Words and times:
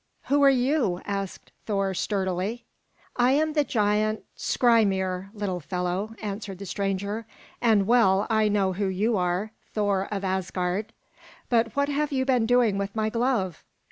"Who 0.29 0.41
are 0.43 0.49
you?" 0.49 0.99
asked 1.05 1.51
Thor 1.67 1.93
sturdily. 1.93 2.65
"I 3.17 3.33
am 3.33 3.53
the 3.53 3.63
giant 3.63 4.23
Skrymir, 4.35 5.29
little 5.31 5.59
fellow," 5.59 6.15
answered 6.23 6.57
the 6.57 6.65
stranger, 6.65 7.27
"and 7.61 7.85
well 7.85 8.25
I 8.27 8.47
know 8.47 8.73
who 8.73 8.87
you 8.87 9.15
are, 9.15 9.51
Thor 9.73 10.07
of 10.11 10.23
Asgard. 10.23 10.91
But 11.49 11.75
what 11.75 11.87
have 11.87 12.11
you 12.11 12.25
been 12.25 12.47
doing 12.47 12.79
with 12.79 12.95
my 12.95 13.09
glove?" 13.09 13.63